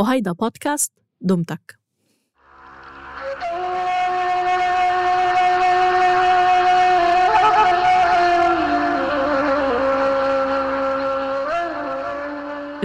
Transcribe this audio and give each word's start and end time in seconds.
وهيدا 0.00 0.32
بودكاست 0.32 0.92
دمتك. 1.20 1.78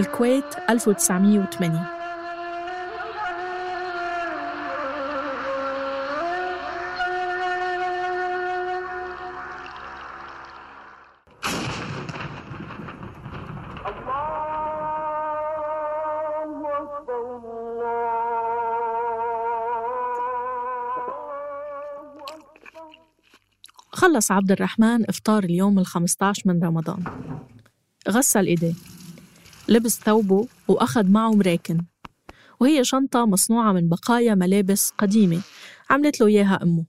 الكويت 0.00 0.44
1980 0.70 1.95
خلص 23.96 24.30
عبد 24.30 24.52
الرحمن 24.52 25.08
إفطار 25.08 25.44
اليوم 25.44 25.78
ال 25.78 25.86
15 25.86 26.42
من 26.46 26.64
رمضان. 26.64 27.04
غسل 28.08 28.46
إيديه 28.46 28.74
لبس 29.68 30.00
ثوبه 30.00 30.48
وأخذ 30.68 31.06
معه 31.06 31.30
مراكن. 31.30 31.80
وهي 32.60 32.84
شنطة 32.84 33.26
مصنوعة 33.26 33.72
من 33.72 33.88
بقايا 33.88 34.34
ملابس 34.34 34.92
قديمة 34.98 35.40
عملت 35.90 36.20
له 36.20 36.26
إياها 36.26 36.62
أمه. 36.62 36.84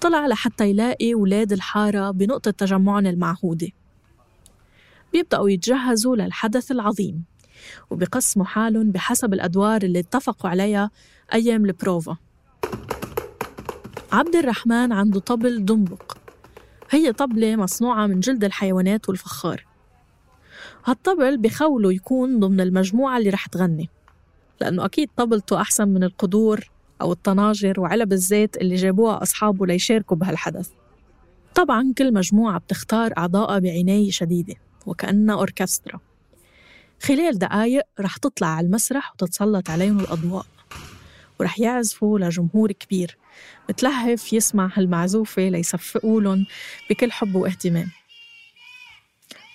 طلع 0.00 0.26
لحتى 0.26 0.70
يلاقي 0.70 1.14
ولاد 1.14 1.52
الحارة 1.52 2.10
بنقطة 2.10 2.50
تجمعهم 2.50 3.06
المعهودة. 3.06 3.68
بيبدأوا 5.12 5.50
يتجهزوا 5.50 6.16
للحدث 6.16 6.70
العظيم 6.70 7.24
وبقسموا 7.90 8.46
حالهم 8.46 8.90
بحسب 8.90 9.34
الأدوار 9.34 9.82
اللي 9.82 9.98
اتفقوا 9.98 10.50
عليها 10.50 10.90
أيام 11.34 11.64
البروفا. 11.64 12.16
عبد 14.14 14.36
الرحمن 14.36 14.92
عنده 14.92 15.20
طبل 15.20 15.64
دنبق 15.64 16.16
هي 16.90 17.12
طبلة 17.12 17.56
مصنوعة 17.56 18.06
من 18.06 18.20
جلد 18.20 18.44
الحيوانات 18.44 19.08
والفخار. 19.08 19.66
هالطبل 20.84 21.38
بخوله 21.38 21.92
يكون 21.92 22.40
ضمن 22.40 22.60
المجموعة 22.60 23.18
اللي 23.18 23.30
رح 23.30 23.46
تغني 23.46 23.90
لأنه 24.60 24.84
أكيد 24.84 25.08
طبلته 25.16 25.60
أحسن 25.60 25.88
من 25.88 26.04
القدور 26.04 26.70
أو 27.00 27.12
الطناجر 27.12 27.80
وعلب 27.80 28.12
الزيت 28.12 28.56
اللي 28.56 28.74
جابوها 28.74 29.22
أصحابه 29.22 29.66
ليشاركوا 29.66 30.16
بهالحدث. 30.16 30.70
طبعا 31.54 31.92
كل 31.98 32.14
مجموعة 32.14 32.58
بتختار 32.58 33.12
أعضائها 33.18 33.58
بعناية 33.58 34.10
شديدة 34.10 34.54
وكأنها 34.86 35.34
أوركسترا. 35.34 36.00
خلال 37.02 37.38
دقايق 37.38 37.84
رح 38.00 38.16
تطلع 38.16 38.46
على 38.46 38.66
المسرح 38.66 39.12
وتتسلط 39.12 39.70
عليهم 39.70 40.00
الأضواء. 40.00 40.46
ورح 41.40 41.60
يعزفوا 41.60 42.18
لجمهور 42.18 42.72
كبير. 42.72 43.16
متلهف 43.68 44.32
يسمع 44.32 44.70
هالمعزوفة 44.74 45.48
ليصفقوا 45.48 46.20
لهم 46.20 46.46
بكل 46.90 47.12
حب 47.12 47.34
واهتمام. 47.34 47.86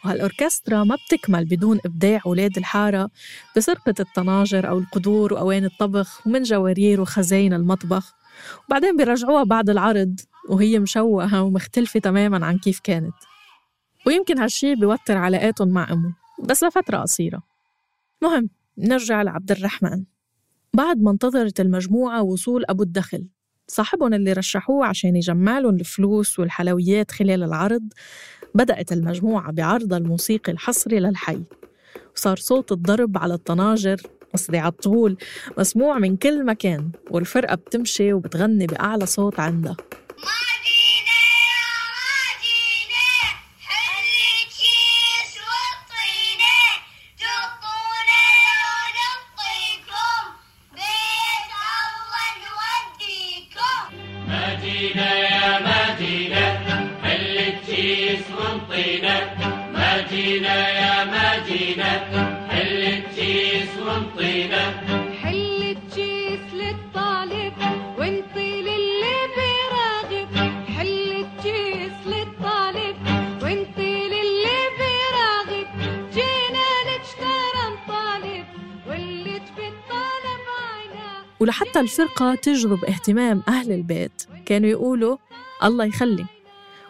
وهالأوركسترا 0.06 0.84
ما 0.84 0.96
بتكمل 0.96 1.46
بدون 1.46 1.80
إبداع 1.86 2.22
ولاد 2.26 2.58
الحارة 2.58 3.10
بسرقة 3.58 3.94
الطناجر 4.00 4.70
أو 4.70 4.80
القدور 4.80 5.34
وأواني 5.34 5.66
الطبخ 5.66 6.28
ومن 6.28 6.44
جوارير 6.44 7.02
وخزاين 7.02 7.54
المطبخ. 7.54 8.14
وبعدين 8.68 8.98
بيرجعوها 8.98 9.44
بعد 9.44 9.70
العرض 9.70 10.20
وهي 10.50 10.80
مشوهة 10.80 11.42
ومختلفة 11.42 12.00
تماما 12.00 12.46
عن 12.46 12.58
كيف 12.58 12.80
كانت. 12.80 13.16
ويمكن 14.08 14.40
هالشي 14.40 14.76
بيوتر 14.76 15.18
علاقاتهم 15.18 15.68
مع 15.68 15.92
أمه 15.92 16.14
بس 16.44 16.64
لفترة 16.64 16.98
قصيرة. 16.98 17.44
مهم 18.22 18.50
نرجع 18.78 19.22
لعبد 19.22 19.52
الرحمن. 19.52 20.04
بعد 20.74 21.02
ما 21.02 21.12
انتظرت 21.12 21.60
المجموعة 21.60 22.22
وصول 22.24 22.64
أبو 22.70 22.84
الدخل 22.84 23.28
صاحبهم 23.68 24.14
اللي 24.14 24.34
رشحوه 24.34 24.86
عشان 24.86 25.16
يجمع 25.16 25.60
لهم 25.60 25.76
الفلوس 25.76 26.40
والحلويات 26.40 27.12
خلال 27.12 27.44
العرض 27.44 27.84
بدأت 28.56 28.92
المجموعة 28.92 29.52
بعرضها 29.52 29.98
الموسيقي 29.98 30.52
الحصري 30.52 31.00
للحي. 31.00 31.42
وصار 32.16 32.38
صوت 32.38 32.72
الضرب 32.72 33.18
على 33.18 33.34
الطناجر 33.34 34.02
قصدي 34.34 34.58
على 34.58 34.72
مسموع 35.58 36.00
من 36.00 36.18
كل 36.18 36.46
مكان 36.46 36.92
والفرقة 37.12 37.56
بتمشي 37.56 38.14
وبتغني 38.14 38.68
بأعلى 38.68 39.06
صوت 39.06 39.40
عندها. 39.40 39.78
ولحتى 81.40 81.80
الفرقة 81.80 82.36
تجذب 82.36 82.86
اهتمام 82.86 83.44
أهل 83.48 83.72
البيت 83.72 84.24
كانوا 84.46 84.70
يقولوا 84.70 85.18
الله 85.64 85.86
يخلي 85.86 86.26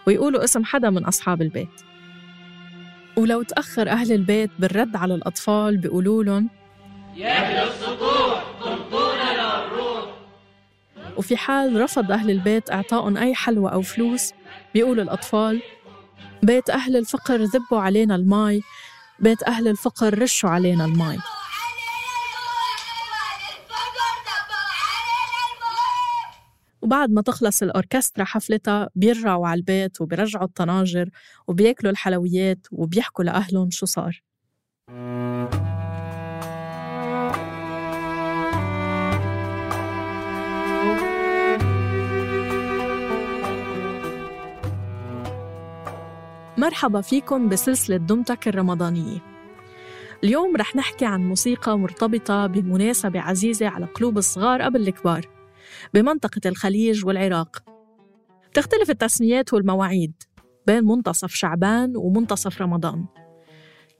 ويقولوا 0.07 0.43
اسم 0.43 0.63
حدا 0.65 0.89
من 0.89 1.05
أصحاب 1.05 1.41
البيت. 1.41 1.69
ولو 3.17 3.41
تأخر 3.41 3.89
أهل 3.89 4.11
البيت 4.11 4.49
بالرد 4.59 4.95
على 4.95 5.15
الأطفال 5.15 5.77
بيقولوا 5.77 6.23
لهم 6.23 6.49
يا 7.15 7.29
أهل 7.31 7.67
السطوح 7.69 8.43
طنطونا 8.63 9.33
للروح 9.33 10.05
وفي 11.17 11.37
حال 11.37 11.81
رفض 11.81 12.11
أهل 12.11 12.31
البيت 12.31 12.71
إعطائهم 12.71 13.17
أي 13.17 13.35
حلوى 13.35 13.71
أو 13.71 13.81
فلوس 13.81 14.33
بيقولوا 14.73 15.03
الأطفال 15.03 15.61
بيت 16.43 16.69
أهل 16.69 16.95
الفقر 16.95 17.35
ذبوا 17.43 17.79
علينا 17.79 18.15
الماي 18.15 18.61
بيت 19.19 19.43
أهل 19.43 19.67
الفقر 19.67 20.21
رشوا 20.21 20.49
علينا 20.49 20.85
الماي. 20.85 21.17
وبعد 26.89 27.11
ما 27.11 27.21
تخلص 27.21 27.63
الأوركسترا 27.63 28.23
حفلتها 28.23 28.89
بيرجعوا 28.95 29.47
على 29.47 29.57
البيت 29.57 30.01
وبيرجعوا 30.01 30.45
الطناجر 30.45 31.09
وبياكلوا 31.47 31.91
الحلويات 31.91 32.67
وبيحكوا 32.71 33.23
لأهلهم 33.23 33.69
شو 33.69 33.85
صار. 33.85 34.21
مرحبا 46.57 47.01
فيكم 47.01 47.49
بسلسلة 47.49 47.97
دمتك 47.97 48.47
الرمضانية. 48.47 49.19
اليوم 50.23 50.55
رح 50.55 50.75
نحكي 50.75 51.05
عن 51.05 51.27
موسيقى 51.27 51.79
مرتبطة 51.79 52.47
بمناسبة 52.47 53.19
عزيزة 53.19 53.67
على 53.67 53.85
قلوب 53.85 54.17
الصغار 54.17 54.61
قبل 54.61 54.87
الكبار. 54.87 55.38
بمنطقة 55.93 56.41
الخليج 56.45 57.05
والعراق. 57.05 57.63
تختلف 58.53 58.89
التسميات 58.89 59.53
والمواعيد 59.53 60.13
بين 60.67 60.83
منتصف 60.83 61.33
شعبان 61.33 61.97
ومنتصف 61.97 62.61
رمضان. 62.61 63.05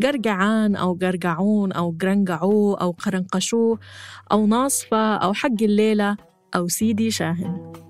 قرقعان 0.03 0.75
أو 0.75 0.97
قرقعون 1.01 1.71
أو 1.71 1.95
قرنقعو 2.01 2.73
أو 2.73 2.91
قرنقشو 2.91 3.77
أو 4.31 4.47
ناصفة 4.47 5.15
أو 5.15 5.33
حق 5.33 5.61
الليلة 5.61 6.17
أو 6.55 6.67
سيدي 6.67 7.11
شاهن. 7.11 7.88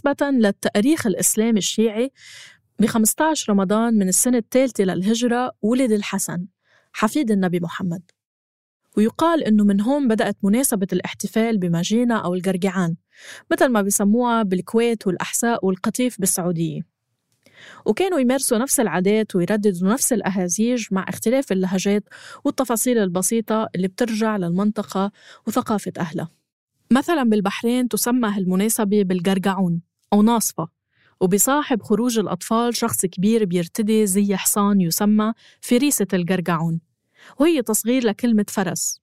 نسبة 0.00 0.30
للتأريخ 0.30 1.06
الإسلامي 1.06 1.58
الشيعي 1.58 2.12
ب 2.78 2.86
15 2.86 3.52
رمضان 3.52 3.94
من 3.94 4.08
السنة 4.08 4.38
الثالثة 4.38 4.84
للهجرة 4.84 5.52
ولد 5.62 5.92
الحسن 5.92 6.46
حفيد 6.92 7.30
النبي 7.30 7.60
محمد. 7.60 8.02
ويقال 8.96 9.44
إنه 9.44 9.64
من 9.64 9.80
هون 9.80 10.08
بدأت 10.08 10.36
مناسبة 10.42 10.86
الاحتفال 10.92 11.58
بمجينا 11.58 12.16
أو 12.16 12.34
القرقعان 12.34 12.96
مثل 13.50 13.66
ما 13.68 13.82
بيسموها 13.82 14.42
بالكويت 14.42 15.06
والأحساء 15.06 15.66
والقطيف 15.66 16.20
بالسعودية. 16.20 16.80
وكانوا 17.86 18.20
يمارسوا 18.20 18.58
نفس 18.58 18.80
العادات 18.80 19.36
ويرددوا 19.36 19.92
نفس 19.92 20.12
الأهازيج 20.12 20.86
مع 20.90 21.04
اختلاف 21.08 21.52
اللهجات 21.52 22.04
والتفاصيل 22.44 22.98
البسيطة 22.98 23.68
اللي 23.74 23.88
بترجع 23.88 24.36
للمنطقة 24.36 25.12
وثقافة 25.46 25.92
أهلها. 25.98 26.28
مثلا 26.92 27.22
بالبحرين 27.22 27.88
تسمى 27.88 28.28
هالمناسبة 28.28 29.02
بالقرقعون. 29.02 29.89
أو 30.12 30.22
ناصفة 30.22 30.68
وبصاحب 31.20 31.82
خروج 31.82 32.18
الأطفال 32.18 32.76
شخص 32.76 33.06
كبير 33.06 33.44
بيرتدي 33.44 34.06
زي 34.06 34.36
حصان 34.36 34.80
يسمى 34.80 35.32
فريسة 35.60 36.06
القرقعون 36.12 36.80
وهي 37.38 37.62
تصغير 37.62 38.06
لكلمة 38.06 38.46
فرس. 38.48 39.00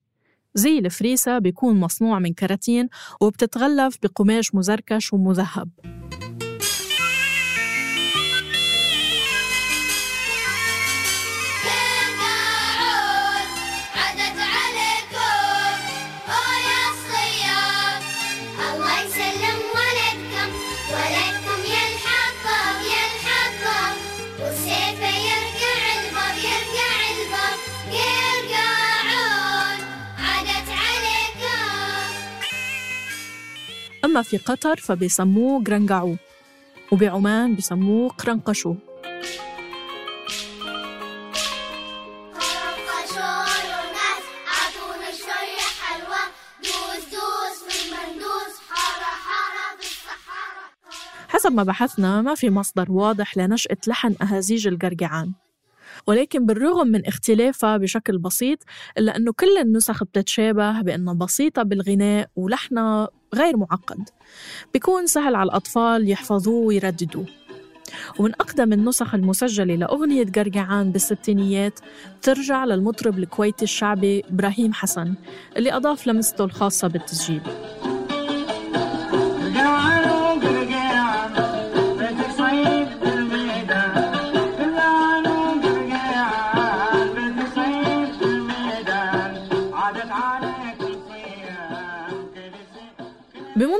زي 0.53 0.79
الفريسة 0.79 1.39
بيكون 1.39 1.79
مصنوع 1.79 2.19
من 2.19 2.33
كراتين 2.33 2.89
وبتتغلف 3.21 3.97
بقماش 4.03 4.55
مزركش 4.55 5.13
ومذهب. 5.13 5.69
في 34.21 34.37
قطر 34.37 34.75
فبيسموه 34.75 35.63
قرنقعو 35.63 36.15
وبعمان 36.91 37.55
بيسموه 37.55 38.09
قرنقشو 38.09 38.75
حسب 51.29 51.51
ما 51.51 51.63
بحثنا 51.63 52.21
ما 52.21 52.35
في 52.35 52.49
مصدر 52.49 52.91
واضح 52.91 53.37
لنشأة 53.37 53.77
لحن 53.87 54.15
أهازيج 54.21 54.67
القرقعان 54.67 55.33
ولكن 56.07 56.45
بالرغم 56.45 56.87
من 56.87 57.05
اختلافها 57.05 57.77
بشكل 57.77 58.17
بسيط 58.17 58.59
إلا 58.97 59.15
أنه 59.15 59.31
كل 59.31 59.57
النسخ 59.57 60.03
بتتشابه 60.03 60.81
بأنها 60.81 61.13
بسيطة 61.13 61.63
بالغناء 61.63 62.29
ولحنها 62.35 63.09
غير 63.35 63.57
معقد. 63.57 64.09
بيكون 64.73 65.07
سهل 65.07 65.35
على 65.35 65.47
الأطفال 65.47 66.09
يحفظوه 66.09 66.65
ويرددوه. 66.65 67.25
ومن 68.19 68.31
أقدم 68.31 68.73
النسخ 68.73 69.15
المسجلة 69.15 69.75
لأغنية 69.75 70.25
قرقعان 70.25 70.91
بالستينيات 70.91 71.79
بترجع 72.19 72.65
للمطرب 72.65 73.19
الكويتي 73.19 73.63
الشعبي 73.63 74.23
إبراهيم 74.29 74.73
حسن 74.73 75.15
اللي 75.57 75.73
أضاف 75.73 76.07
لمسته 76.07 76.43
الخاصة 76.43 76.87
بالتسجيل. 76.87 77.41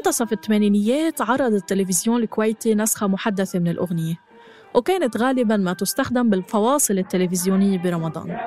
بمنتصف 0.08 0.34
الثمانينيات 0.34 1.22
عرض 1.22 1.54
التلفزيون 1.54 2.24
الكويتي 2.24 2.76
نسخة 2.76 3.08
محدثة 3.08 3.60
من 3.60 3.68
الأغنية 3.68 4.16
وكانت 4.74 5.18
غالبا 5.18 5.58
ما 5.58 5.74
تستخدم 5.74 6.30
بالفواصل 6.30 6.98
التلفزيونية 6.98 7.78
برمضان. 7.78 8.38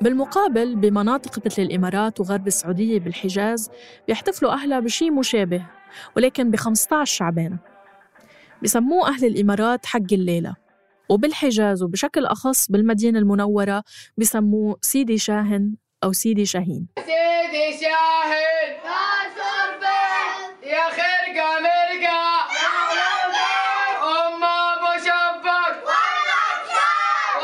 بالمقابل 0.00 0.76
بمناطق 0.76 1.46
مثل 1.46 1.62
الإمارات 1.62 2.20
وغرب 2.20 2.46
السعودية 2.46 3.00
بالحجاز 3.00 3.70
بيحتفلوا 4.08 4.52
أهلها 4.52 4.80
بشي 4.80 5.10
مشابه 5.10 5.66
ولكن 6.16 6.50
ب 6.50 6.56
15 6.56 7.14
شعبان. 7.14 7.58
بسموه 8.62 9.08
أهل 9.08 9.24
الإمارات 9.24 9.86
حق 9.86 10.12
الليلة. 10.12 10.56
وبالحجاز 11.10 11.82
وبشكل 11.82 12.26
أخص 12.26 12.70
بالمدينة 12.70 13.18
المنورة 13.18 13.84
بسموه 14.18 14.76
سيدي 14.82 15.18
شاهن 15.18 15.74
أو 16.04 16.12
سيدي 16.12 16.46
شاهين. 16.46 16.86
سيدي 16.98 17.08
بيت 17.72 17.82
يا 20.66 20.84
خرقة 20.90 21.60
مرقة 21.60 22.24
أم 24.02 24.44
أبو 24.44 25.04
شبك 25.04 25.84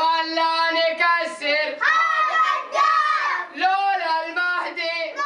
ولا 0.01 0.53
نكسر! 0.77 1.77
لولا 3.55 4.13
المهدي! 4.27 5.21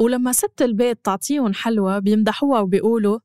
ولما 0.00 0.32
ست 0.32 0.62
البيت 0.62 1.04
تعطيهم 1.04 1.54
حلوى 1.54 2.00
بيمدحوها 2.00 2.60
وبيقولوا 2.60 3.18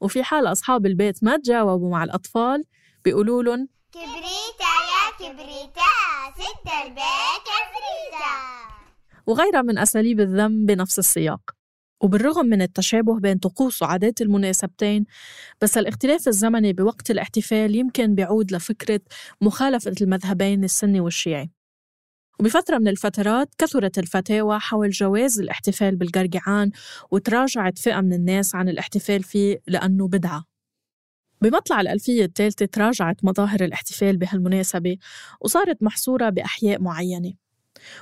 وفي 0.00 0.22
حال 0.22 0.46
أصحاب 0.46 0.86
البيت 0.86 1.24
ما 1.24 1.36
تجاوبوا 1.36 1.90
مع 1.90 2.04
الأطفال 2.04 2.64
بيقولوا 3.04 3.42
لهم 3.42 3.68
كبريتة 3.92 4.70
يا 4.90 5.10
كبريتة 5.18 5.90
ست 6.34 6.66
البيت 6.84 7.46
كبريتة. 7.50 8.30
وغيرها 9.26 9.62
من 9.62 9.78
أساليب 9.78 10.20
الذم 10.20 10.66
بنفس 10.66 10.98
السياق. 10.98 11.40
وبالرغم 12.02 12.46
من 12.46 12.62
التشابه 12.62 13.20
بين 13.20 13.38
طقوس 13.38 13.82
وعادات 13.82 14.20
المناسبتين 14.20 15.04
بس 15.60 15.78
الاختلاف 15.78 16.28
الزمني 16.28 16.72
بوقت 16.72 17.10
الاحتفال 17.10 17.74
يمكن 17.74 18.14
بيعود 18.14 18.52
لفكرة 18.52 19.00
مخالفة 19.40 19.94
المذهبين 20.00 20.64
السني 20.64 21.00
والشيعي. 21.00 21.50
وبفترة 22.40 22.78
من 22.78 22.88
الفترات 22.88 23.54
كثرت 23.58 23.98
الفتاوى 23.98 24.58
حول 24.58 24.90
جواز 24.90 25.40
الاحتفال 25.40 25.96
بالقرقعان 25.96 26.70
وتراجعت 27.10 27.78
فئة 27.78 28.00
من 28.00 28.12
الناس 28.12 28.54
عن 28.54 28.68
الاحتفال 28.68 29.22
فيه 29.22 29.60
لأنه 29.66 30.08
بدعة. 30.08 30.44
بمطلع 31.42 31.80
الألفية 31.80 32.24
الثالثة 32.24 32.66
تراجعت 32.66 33.24
مظاهر 33.24 33.64
الاحتفال 33.64 34.16
بهالمناسبة 34.16 34.96
وصارت 35.40 35.82
محصورة 35.82 36.28
بأحياء 36.28 36.82
معينة. 36.82 37.32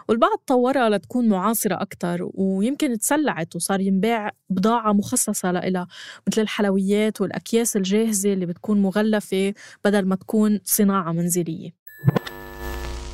والبعض 0.09 0.38
طورها 0.47 0.88
لتكون 0.88 1.28
معاصرة 1.28 1.83
أكتر 1.83 2.28
ويمكن 2.35 2.99
تسلعت 2.99 3.57
وصار 3.57 3.80
ينباع 3.80 4.30
بضاعة 4.50 4.92
مخصصة 4.92 5.52
لإلها 5.52 5.87
مثل 6.28 6.42
الحلويات 6.42 7.21
والأكياس 7.21 7.76
الجاهزة 7.76 8.33
اللي 8.33 8.47
بتكون 8.47 8.83
مغلفة 8.83 9.54
بدل 9.85 10.07
ما 10.07 10.16
تكون 10.16 10.61
صناعة 10.64 11.12
منزلية. 11.12 11.77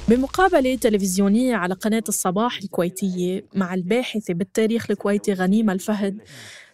بمقابلة 0.08 0.76
تلفزيونية 0.76 1.56
على 1.56 1.74
قناة 1.74 2.02
الصباح 2.08 2.58
الكويتية 2.64 3.44
مع 3.54 3.74
الباحثة 3.74 4.34
بالتاريخ 4.34 4.86
الكويتي 4.90 5.32
غنيمة 5.32 5.72
الفهد 5.72 6.18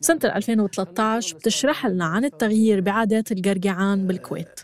سنة 0.00 0.18
2013 0.24 1.36
بتشرح 1.36 1.86
لنا 1.86 2.04
عن 2.04 2.24
التغيير 2.24 2.80
بعادات 2.80 3.32
القرقعان 3.32 4.06
بالكويت. 4.06 4.60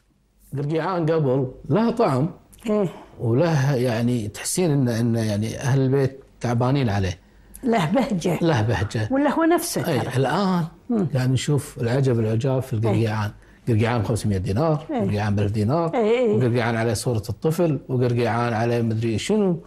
قرقيعان 0.56 1.06
قبل 1.06 1.50
لها 1.70 1.90
طعم 1.90 2.30
وله 3.20 3.75
يعني 3.75 4.28
تحسين 4.28 4.70
ان 4.70 4.88
إن 4.88 5.14
يعني 5.14 5.58
أهل 5.58 5.80
البيت 5.80 6.20
تعبانين 6.40 6.88
عليه. 6.88 7.18
له 7.64 7.85
بهجة. 7.90 8.38
له 8.42 8.62
بهجة. 8.62 9.08
ولا 9.11 9.30
هو 9.35 9.44
نفسه 9.44 9.82
ترى. 9.82 10.16
الآن 10.16 10.64
قاعد 11.14 11.30
نشوف 11.30 11.78
العجب 11.80 12.20
العجاب 12.20 12.62
في 12.62 12.73
القرقيعان 12.73 13.30
قرقيعان 13.68 14.02
500 14.04 14.38
دينار 14.38 14.82
إيه. 14.90 15.00
قرقيعان 15.00 15.35
ب 15.37 15.40
1000 15.40 15.50
دينار 15.52 15.94
إيه، 15.94 16.00
إيه. 16.00 16.37
وقرقيعان 16.37 16.76
عليه 16.76 16.94
صورة 16.94 17.23
الطفل 17.28 17.78
وقرقيعان 17.88 18.52
عليه 18.52 18.82
مدري 18.82 19.18
شنو 19.18 19.58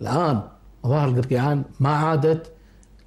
الآن 0.00 0.40
ظاهر 0.86 1.08
القرقيعان 1.08 1.62
ما 1.80 1.90
عادت 1.90 2.52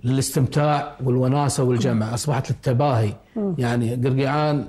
للاستمتاع 0.03 0.95
والوناسة 1.03 1.63
والجمع 1.63 2.13
أصبحت 2.13 2.51
للتباهي 2.51 3.13
يعني 3.57 3.95
قرقيعان 3.95 4.67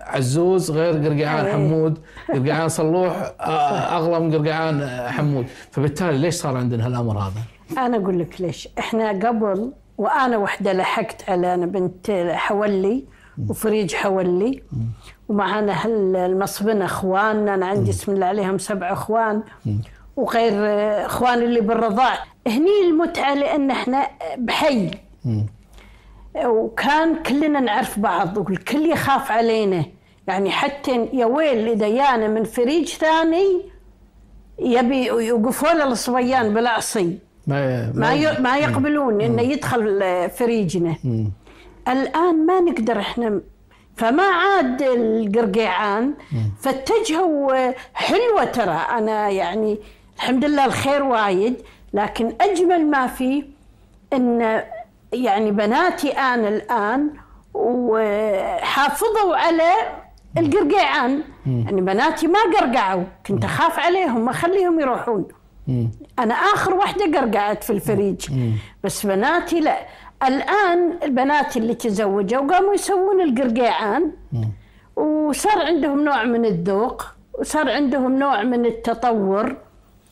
عزوز 0.00 0.70
غير 0.70 0.92
قرقيعان. 1.08 1.46
حمود 1.52 1.98
قرقيعان 2.28 2.68
صلوح 2.68 3.32
آه، 3.40 3.96
أغلى 3.96 4.20
من 4.20 4.34
قرقيعان 4.34 4.88
حمود 5.08 5.46
فبالتالي 5.70 6.18
ليش 6.18 6.34
صار 6.34 6.56
عندنا 6.56 6.86
هالأمر 6.86 7.18
هذا؟ 7.18 7.40
أنا 7.86 7.96
أقول 7.96 8.18
لك 8.18 8.40
ليش 8.40 8.68
إحنا 8.78 9.08
قبل 9.08 9.72
وأنا 9.98 10.36
وحدة 10.36 10.72
لحقت 10.72 11.30
على 11.30 11.54
أنا 11.54 11.66
بنت 11.66 12.10
حولي 12.34 13.04
وفريج 13.48 13.94
حولي. 13.94 14.62
ومعنا 15.28 15.86
هالمصبنة 15.86 16.84
إخواننا 16.84 17.54
أنا 17.54 17.66
عندي 17.66 17.90
اسم 17.90 18.12
الله 18.12 18.26
عليهم 18.26 18.58
سبع 18.58 18.92
إخوان. 18.92 19.42
وغير 20.16 20.52
إخواني 21.06 21.44
اللي 21.44 21.60
بالرضاع. 21.60 22.18
هني 22.46 22.80
المتعة 22.88 23.34
لأن 23.34 23.70
إحنا 23.70 24.06
بحي. 24.38 24.90
وكان 26.44 27.22
كلنا 27.22 27.60
نعرف 27.60 27.98
بعض 27.98 28.36
والكل 28.36 28.86
يخاف 28.86 29.30
علينا. 29.32 29.84
يعني 30.28 30.50
حتى 30.50 31.08
يا 31.12 31.26
ويل 31.26 31.68
إذا 31.68 31.86
يانا 31.86 32.28
من 32.28 32.44
فريج 32.44 32.88
ثاني 32.88 33.62
يبي 34.58 35.06
يوقفوا 35.06 35.72
له 35.72 35.84
الصبيان 35.84 36.54
بالعصي. 36.54 37.18
ما 37.46 37.92
ما 37.94 38.40
ما 38.40 38.56
يقبلون 38.56 39.20
إنه 39.20 39.42
يدخل 39.42 40.00
فريجنا. 40.30 40.96
الآن 41.88 42.46
ما 42.46 42.60
نقدر 42.60 42.98
إحنا 43.00 43.40
فما 43.96 44.22
عاد 44.22 44.82
القرقيعان. 44.82 46.14
فاتجهوا 46.60 47.72
حلوة 47.94 48.44
ترى. 48.44 48.80
أنا 48.90 49.28
يعني 49.28 49.78
الحمد 50.16 50.44
لله 50.44 50.64
الخير 50.64 51.02
وايد 51.02 51.62
لكن 51.92 52.34
أجمل 52.40 52.90
ما 52.90 53.06
فيه 53.06 53.44
إن 54.12 54.62
يعني 55.12 55.50
بناتي 55.50 56.10
أنا 56.10 56.48
الآن 56.48 57.10
وحافظوا 57.54 59.36
على 59.36 59.72
القرقيعان. 60.38 61.22
يعني 61.46 61.80
بناتي 61.80 62.26
ما 62.26 62.38
قرقعوا 62.58 63.04
كنت 63.26 63.44
أخاف 63.44 63.78
عليهم 63.78 64.24
ما 64.24 64.30
أخليهم 64.30 64.80
يروحون. 64.80 65.28
أنا 66.18 66.34
آخر 66.34 66.74
واحدة 66.74 67.18
قرقعت 67.18 67.64
في 67.64 67.70
الفريج. 67.70 68.26
بس 68.84 69.06
بناتي 69.06 69.60
لا. 69.60 69.76
الآن 70.22 70.98
البنات 71.02 71.56
اللي 71.56 71.74
تزوجوا 71.74 72.46
قاموا 72.52 72.74
يسوون 72.74 73.20
القرقيعان 73.20 74.12
وصار 74.96 75.58
عندهم 75.66 76.04
نوع 76.04 76.24
من 76.24 76.44
الذوق 76.44 77.04
وصار 77.38 77.70
عندهم 77.70 78.18
نوع 78.18 78.42
من 78.42 78.66
التطور. 78.66 79.56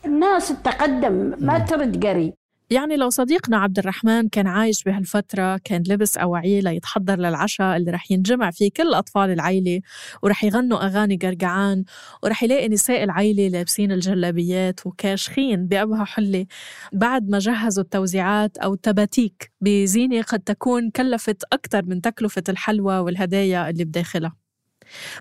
الناس 0.05 0.49
تتقدم 0.49 1.35
ما 1.39 1.59
ترد 1.59 2.07
قري 2.07 2.35
يعني 2.75 2.97
لو 2.97 3.11
صديقنا 3.11 3.57
عبد 3.57 3.79
الرحمن 3.79 4.29
كان 4.29 4.47
عايش 4.47 4.83
بهالفترة 4.83 5.61
كان 5.65 5.83
لبس 5.89 6.17
أواعيه 6.17 6.61
ليتحضر 6.61 7.19
للعشاء 7.19 7.77
اللي 7.77 7.91
رح 7.91 8.11
ينجمع 8.11 8.51
فيه 8.51 8.71
كل 8.77 8.95
أطفال 8.95 9.31
العيلة 9.31 9.81
ورح 10.23 10.45
يغنوا 10.45 10.87
أغاني 10.87 11.17
قرقعان 11.17 11.85
ورح 12.23 12.43
يلاقي 12.43 12.69
نساء 12.69 13.05
العيلة 13.05 13.49
لابسين 13.49 13.93
الجلابيات 13.93 14.87
وكاشخين 14.87 15.67
بأبها 15.67 16.05
حلة. 16.05 16.47
بعد 16.93 17.29
ما 17.29 17.39
جهزوا 17.39 17.85
التوزيعات 17.85 18.59
أو 18.59 18.75
تباتيك 18.75 19.53
بزينة 19.61 20.23
قد 20.23 20.41
تكون 20.41 20.91
كلفت 20.91 21.43
أكثر 21.53 21.85
من 21.85 22.01
تكلفة 22.01 22.45
الحلوى 22.49 22.99
والهدايا 22.99 23.71
اللي 23.71 23.85
بداخلها. 23.85 24.37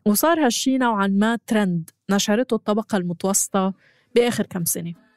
وصار 0.06 0.46
هالشي 0.46 0.78
نوعا 0.78 1.08
ما 1.08 1.38
ترند 1.48 1.90
نشرته 2.12 2.56
الطبقة 2.56 2.98
المتوسطة 2.98 3.74
بآخر 4.16 4.46
كم 4.46 4.66
سنة. 4.66 5.13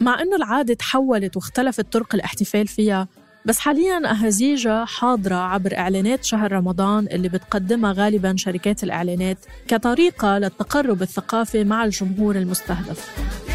مع 0.00 0.22
إنه 0.22 0.36
العادة 0.36 0.74
تحولت 0.74 1.36
واختلفت 1.36 1.92
طرق 1.92 2.14
الاحتفال 2.14 2.66
فيها 2.66 3.08
بس 3.44 3.58
حاليا 3.58 4.10
أهازيجها 4.10 4.84
حاضرة 4.84 5.34
عبر 5.34 5.76
إعلانات 5.76 6.24
شهر 6.24 6.52
رمضان 6.52 7.06
اللي 7.06 7.28
بتقدمها 7.28 7.92
غالبا 7.92 8.34
شركات 8.36 8.84
الإعلانات 8.84 9.38
كطريقة 9.68 10.38
للتقرب 10.38 11.02
الثقافي 11.02 11.64
مع 11.64 11.84
الجمهور 11.84 12.36
المستهدف. 12.36 13.45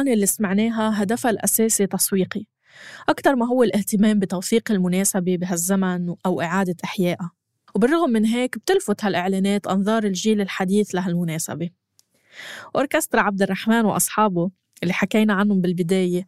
وهالأغاني 0.00 0.12
اللي 0.12 0.26
سمعناها 0.26 1.02
هدفها 1.02 1.30
الأساسي 1.30 1.86
تسويقي. 1.86 2.46
أكثر 3.08 3.36
ما 3.36 3.46
هو 3.46 3.62
الاهتمام 3.62 4.18
بتوثيق 4.18 4.70
المناسبة 4.70 5.36
بهالزمن 5.36 6.14
أو 6.26 6.40
إعادة 6.40 6.76
إحيائها. 6.84 7.30
وبالرغم 7.74 8.10
من 8.10 8.24
هيك 8.24 8.58
بتلفت 8.58 9.04
هالإعلانات 9.04 9.66
أنظار 9.66 10.04
الجيل 10.04 10.40
الحديث 10.40 10.94
لهالمناسبة. 10.94 11.70
أوركسترا 12.76 13.20
عبد 13.20 13.42
الرحمن 13.42 13.84
وأصحابه 13.84 14.50
اللي 14.82 14.94
حكينا 14.94 15.34
عنهم 15.34 15.60
بالبداية 15.60 16.26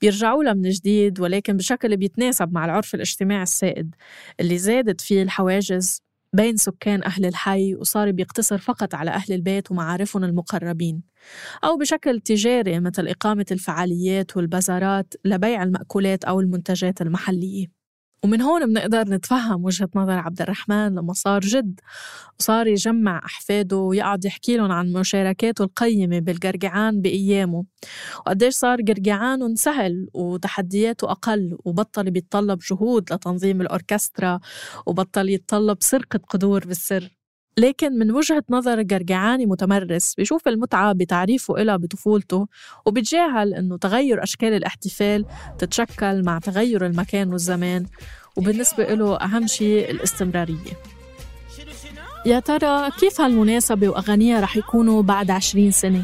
بيرجعوا 0.00 0.44
لها 0.44 0.54
من 0.54 0.68
جديد 0.68 1.20
ولكن 1.20 1.56
بشكل 1.56 1.96
بيتناسب 1.96 2.52
مع 2.52 2.64
العرف 2.64 2.94
الاجتماعي 2.94 3.42
السائد 3.42 3.94
اللي 4.40 4.58
زادت 4.58 5.00
فيه 5.00 5.22
الحواجز 5.22 6.02
بين 6.32 6.56
سكان 6.56 7.04
أهل 7.04 7.24
الحي 7.26 7.74
وصار 7.74 8.10
بيقتصر 8.12 8.58
فقط 8.58 8.94
على 8.94 9.10
أهل 9.10 9.32
البيت 9.34 9.70
ومعارفهم 9.70 10.24
المقربين. 10.24 11.02
أو 11.64 11.76
بشكل 11.78 12.20
تجاري 12.20 12.80
مثل 12.80 13.08
إقامة 13.08 13.46
الفعاليات 13.52 14.36
والبازارات 14.36 15.14
لبيع 15.24 15.62
المأكولات 15.62 16.24
أو 16.24 16.40
المنتجات 16.40 17.02
المحلية. 17.02 17.75
ومن 18.24 18.40
هون 18.40 18.66
بنقدر 18.66 19.08
نتفهم 19.08 19.64
وجهة 19.64 19.88
نظر 19.94 20.18
عبد 20.18 20.42
الرحمن 20.42 20.94
لما 20.94 21.12
صار 21.12 21.40
جد 21.40 21.80
وصار 22.40 22.66
يجمع 22.66 23.22
أحفاده 23.24 23.76
ويقعد 23.76 24.24
يحكي 24.24 24.56
لهم 24.56 24.72
عن 24.72 24.92
مشاركاته 24.92 25.64
القيمة 25.64 26.18
بالقرقعان 26.18 27.00
بأيامه. 27.00 27.64
وقديش 28.18 28.54
صار 28.54 28.78
قرقعانهم 28.82 29.54
سهل 29.54 30.08
وتحدياته 30.14 31.10
أقل 31.10 31.58
وبطل 31.64 32.10
بيتطلب 32.10 32.58
جهود 32.70 33.12
لتنظيم 33.12 33.60
الأوركسترا 33.60 34.40
وبطل 34.86 35.28
يتطلب 35.28 35.78
سرقة 35.80 36.18
قدور 36.18 36.66
بالسر. 36.66 37.16
لكن 37.58 37.98
من 37.98 38.10
وجهة 38.10 38.44
نظر 38.50 38.82
قرقعاني 38.82 39.46
متمرس 39.46 40.14
بيشوف 40.14 40.48
المتعة 40.48 40.92
بتعريفه 40.92 41.62
إلها 41.62 41.76
بطفولته 41.76 42.46
وبيتجاهل 42.86 43.54
إنه 43.54 43.76
تغير 43.78 44.22
أشكال 44.22 44.52
الاحتفال 44.52 45.24
تتشكل 45.58 46.22
مع 46.24 46.38
تغير 46.38 46.86
المكان 46.86 47.32
والزمان 47.32 47.86
وبالنسبة 48.36 48.84
له 48.84 49.16
أهم 49.16 49.46
شيء 49.46 49.90
الاستمرارية 49.90 50.72
يا 52.26 52.40
ترى 52.40 52.90
كيف 52.90 53.20
هالمناسبة 53.20 53.88
وأغانيها 53.88 54.40
رح 54.40 54.56
يكونوا 54.56 55.02
بعد 55.02 55.30
عشرين 55.30 55.70
سنة؟ 55.70 56.02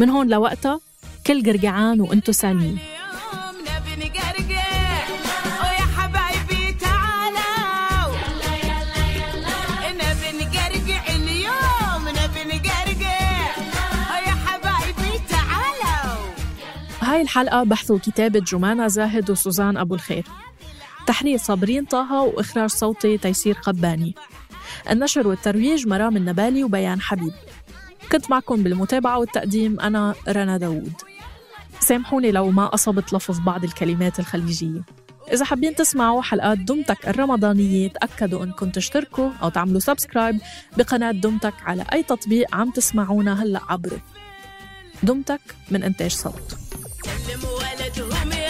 من 0.00 0.10
هون 0.10 0.28
لوقتها 0.28 0.80
كل 1.26 1.42
قرقعان 1.52 2.00
وإنتو 2.00 2.32
سالمين 2.32 2.78
هاي 17.12 17.22
الحلقة 17.22 17.62
بحث 17.62 17.90
وكتابة 17.90 18.38
جمانة 18.38 18.86
زاهد 18.86 19.30
وسوزان 19.30 19.76
أبو 19.76 19.94
الخير. 19.94 20.24
تحرير 21.06 21.38
صابرين 21.38 21.84
طه 21.84 22.22
وإخراج 22.22 22.70
صوتي 22.70 23.18
تيسير 23.18 23.54
قباني. 23.54 24.14
النشر 24.90 25.28
والترويج 25.28 25.88
مرام 25.88 26.16
النبالي 26.16 26.64
وبيان 26.64 27.00
حبيب. 27.00 27.32
كنت 28.12 28.30
معكم 28.30 28.62
بالمتابعة 28.62 29.18
والتقديم 29.18 29.80
أنا 29.80 30.14
رنا 30.28 30.56
داوود. 30.56 30.92
سامحوني 31.80 32.32
لو 32.32 32.50
ما 32.50 32.74
أصبت 32.74 33.12
لفظ 33.12 33.40
بعض 33.40 33.64
الكلمات 33.64 34.18
الخليجية. 34.18 34.80
إذا 35.32 35.44
حابين 35.44 35.74
تسمعوا 35.74 36.22
حلقات 36.22 36.58
دمتك 36.58 37.08
الرمضانية 37.08 37.88
تأكدوا 37.88 38.44
أنكم 38.44 38.70
تشتركوا 38.70 39.30
أو 39.42 39.48
تعملوا 39.48 39.80
subscribe 39.80 40.40
بقناة 40.76 41.12
دمتك 41.12 41.54
على 41.64 41.84
أي 41.92 42.02
تطبيق 42.02 42.54
عم 42.54 42.70
تسمعونا 42.70 43.42
هلأ 43.42 43.60
عبره 43.68 43.98
دمتك 45.02 45.40
من 45.70 45.82
إنتاج 45.82 46.10
صوت. 46.10 46.61
you 47.96 48.04
love 48.04 48.26
me. 48.26 48.41